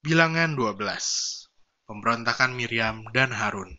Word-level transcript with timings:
Bilangan 0.00 0.56
12 0.56 0.80
Pemberontakan 1.84 2.56
Miriam 2.56 3.04
dan 3.12 3.36
Harun 3.36 3.76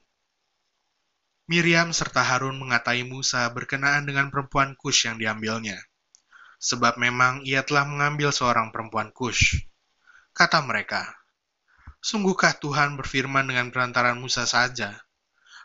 Miriam 1.49 1.89
serta 1.89 2.21
Harun 2.21 2.61
mengatai 2.61 3.01
Musa 3.01 3.49
berkenaan 3.49 4.05
dengan 4.05 4.29
perempuan 4.29 4.77
Kush 4.77 5.09
yang 5.09 5.17
diambilnya. 5.17 5.81
Sebab 6.61 7.01
memang 7.01 7.41
ia 7.41 7.65
telah 7.65 7.89
mengambil 7.89 8.29
seorang 8.29 8.69
perempuan 8.69 9.09
Kush. 9.09 9.65
Kata 10.29 10.61
mereka, 10.61 11.09
Sungguhkah 12.05 12.53
Tuhan 12.61 13.01
berfirman 13.01 13.49
dengan 13.49 13.73
perantaran 13.73 14.21
Musa 14.21 14.45
saja? 14.45 14.93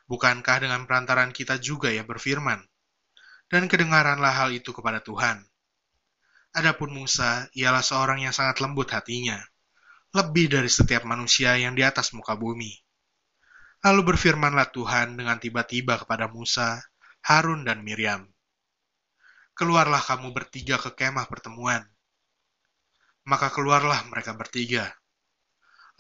Bukankah 0.09 0.65
dengan 0.65 0.89
perantaran 0.89 1.37
kita 1.37 1.61
juga 1.61 1.93
ia 1.93 2.01
berfirman? 2.01 2.65
Dan 3.53 3.69
kedengaranlah 3.69 4.33
hal 4.33 4.57
itu 4.57 4.73
kepada 4.73 5.05
Tuhan. 5.05 5.37
Adapun 6.57 6.97
Musa, 6.97 7.45
ialah 7.53 7.85
seorang 7.85 8.25
yang 8.25 8.33
sangat 8.33 8.65
lembut 8.65 8.89
hatinya 8.89 9.37
lebih 10.17 10.49
dari 10.49 10.73
setiap 10.73 11.05
manusia 11.05 11.61
yang 11.61 11.77
di 11.77 11.85
atas 11.85 12.17
muka 12.17 12.33
bumi. 12.33 12.73
Lalu 13.85 14.17
berfirmanlah 14.17 14.73
Tuhan 14.73 15.21
dengan 15.21 15.37
tiba-tiba 15.37 16.01
kepada 16.01 16.25
Musa, 16.33 16.81
Harun, 17.21 17.69
dan 17.69 17.85
Miriam. 17.85 18.25
Keluarlah 19.53 20.01
kamu 20.01 20.33
bertiga 20.33 20.81
ke 20.81 20.97
kemah 20.97 21.29
pertemuan. 21.29 21.85
Maka 23.29 23.53
keluarlah 23.53 24.09
mereka 24.09 24.33
bertiga. 24.33 24.89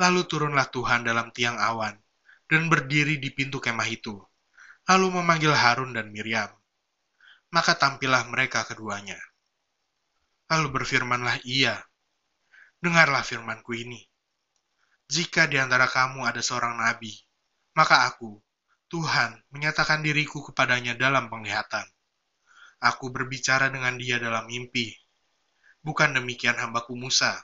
Lalu 0.00 0.24
turunlah 0.24 0.64
Tuhan 0.73 1.04
dalam 1.04 1.28
tiang 1.37 1.60
awan, 1.60 2.01
dan 2.48 2.73
berdiri 2.73 3.20
di 3.20 3.28
pintu 3.37 3.60
kemah 3.60 3.88
itu, 3.88 4.16
lalu 4.88 5.12
memanggil 5.12 5.52
Harun 5.52 5.92
dan 5.92 6.09
Miriam. 6.09 6.48
Maka 7.52 7.76
tampillah 7.76 8.24
mereka 8.32 8.64
keduanya. 8.64 9.20
Lalu 10.48 10.73
berfirmanlah 10.73 11.45
ia, 11.45 11.84
Dengarlah 12.76 13.24
firmanku 13.24 13.73
ini. 13.73 13.98
Jika 15.06 15.46
di 15.46 15.55
antara 15.55 15.87
kamu 15.87 16.27
ada 16.27 16.42
seorang 16.42 16.83
nabi, 16.83 17.15
maka 17.79 18.10
aku, 18.10 18.43
Tuhan, 18.90 19.38
menyatakan 19.54 20.02
diriku 20.02 20.43
kepadanya 20.51 20.98
dalam 20.98 21.30
penglihatan. 21.30 21.87
Aku 22.82 23.15
berbicara 23.15 23.71
dengan 23.71 23.95
dia 24.02 24.18
dalam 24.18 24.51
mimpi. 24.51 24.90
Bukan 25.87 26.18
demikian 26.18 26.59
hambaku 26.59 26.98
Musa, 26.98 27.38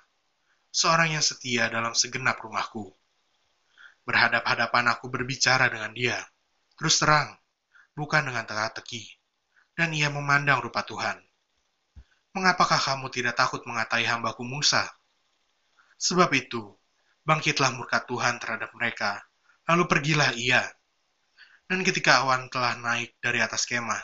seorang 0.74 1.14
yang 1.14 1.22
setia 1.22 1.70
dalam 1.70 1.94
segenap 1.94 2.42
rumahku. 2.42 2.90
Berhadap-hadapan 4.02 4.90
aku 4.90 5.06
berbicara 5.06 5.70
dengan 5.70 5.94
dia, 5.94 6.18
terus 6.74 6.98
terang, 6.98 7.38
bukan 7.94 8.26
dengan 8.26 8.42
teka-teki, 8.42 9.06
dan 9.78 9.94
ia 9.94 10.10
memandang 10.10 10.58
rupa 10.58 10.82
Tuhan. 10.82 11.22
Mengapakah 12.34 12.82
kamu 12.82 13.06
tidak 13.14 13.38
takut 13.38 13.62
mengatai 13.70 14.02
hambaku 14.02 14.42
Musa? 14.42 14.82
Sebab 16.02 16.34
itu, 16.34 16.74
bangkitlah 17.22 17.70
murka 17.78 18.02
Tuhan 18.02 18.42
terhadap 18.42 18.74
mereka, 18.74 19.22
lalu 19.70 19.86
pergilah 19.86 20.34
ia. 20.34 20.62
Dan 21.66 21.86
ketika 21.86 22.26
awan 22.26 22.50
telah 22.50 22.76
naik 22.76 23.16
dari 23.22 23.38
atas 23.38 23.64
kemah, 23.64 24.02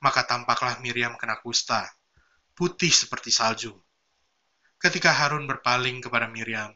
maka 0.00 0.24
tampaklah 0.24 0.78
Miriam 0.80 1.18
kena 1.18 1.42
kusta, 1.42 1.84
putih 2.54 2.90
seperti 2.90 3.34
salju. 3.34 3.74
Ketika 4.78 5.10
Harun 5.14 5.46
berpaling 5.46 6.02
kepada 6.02 6.30
Miriam, 6.30 6.72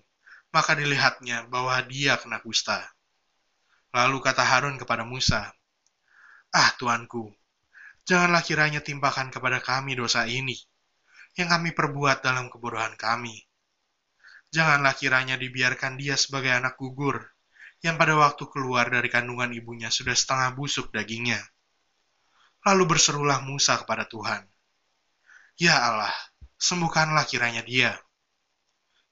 maka 0.51 0.75
dilihatnya 0.75 1.47
bahwa 1.51 1.79
dia 1.87 2.19
kena 2.19 2.43
kusta. 2.43 2.83
Lalu 3.95 4.21
kata 4.21 4.45
Harun 4.45 4.77
kepada 4.77 5.07
Musa, 5.07 5.51
Ah 6.53 6.71
tuanku, 6.79 7.33
janganlah 8.07 8.43
kiranya 8.45 8.85
timpakan 8.85 9.33
kepada 9.33 9.59
kami 9.63 9.97
dosa 9.97 10.29
ini, 10.29 10.55
yang 11.39 11.49
kami 11.49 11.73
perbuat 11.73 12.23
dalam 12.23 12.53
kebodohan 12.53 12.95
kami 12.95 13.46
Janganlah 14.55 14.95
kiranya 14.95 15.35
dibiarkan 15.35 15.99
dia 15.99 16.15
sebagai 16.15 16.55
anak 16.55 16.79
gugur, 16.79 17.19
yang 17.83 17.99
pada 17.99 18.15
waktu 18.15 18.47
keluar 18.49 18.89
dari 18.89 19.11
kandungan 19.11 19.51
ibunya 19.53 19.91
sudah 19.91 20.15
setengah 20.15 20.55
busuk 20.55 20.95
dagingnya. 20.95 21.43
Lalu 22.63 22.97
berserulah 22.97 23.43
Musa 23.43 23.79
kepada 23.83 24.07
Tuhan, 24.07 24.43
Ya 25.59 25.77
Allah, 25.77 26.15
sembuhkanlah 26.59 27.27
kiranya 27.27 27.63
dia. 27.67 27.95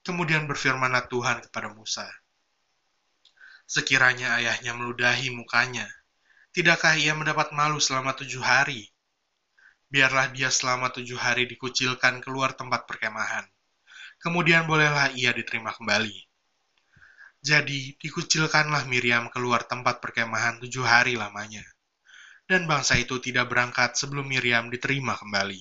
Kemudian 0.04 0.44
berfirmanlah 0.44 1.08
Tuhan 1.08 1.40
kepada 1.48 1.72
Musa, 1.72 2.04
Sekiranya 3.64 4.36
ayahnya 4.36 4.76
meludahi 4.76 5.32
mukanya, 5.32 5.88
tidakkah 6.52 7.00
ia 7.00 7.16
mendapat 7.16 7.50
malu 7.56 7.80
selama 7.80 8.12
tujuh 8.12 8.44
hari? 8.44 8.92
Biarlah 9.88 10.28
dia 10.36 10.52
selama 10.52 10.92
tujuh 10.92 11.16
hari 11.16 11.48
dikucilkan 11.48 12.20
keluar 12.20 12.52
tempat 12.52 12.84
perkemahan 12.84 13.48
kemudian 14.24 14.64
bolehlah 14.64 15.12
ia 15.12 15.36
diterima 15.36 15.76
kembali. 15.76 16.16
Jadi 17.44 18.00
dikucilkanlah 18.00 18.88
Miriam 18.88 19.28
keluar 19.28 19.68
tempat 19.68 20.00
perkemahan 20.00 20.64
tujuh 20.64 20.80
hari 20.80 21.20
lamanya, 21.20 21.60
dan 22.48 22.64
bangsa 22.64 22.96
itu 22.96 23.20
tidak 23.20 23.52
berangkat 23.52 23.92
sebelum 24.00 24.24
Miriam 24.24 24.72
diterima 24.72 25.12
kembali. 25.12 25.60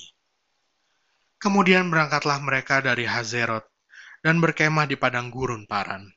Kemudian 1.44 1.91
berangkatlah 1.91 2.40
mereka 2.40 2.79
dari 2.79 3.03
Hazerot 3.03 3.68
dan 4.24 4.40
berkemah 4.40 4.88
di 4.88 4.95
padang 4.95 5.28
gurun 5.28 5.68
Paran. 5.68 6.07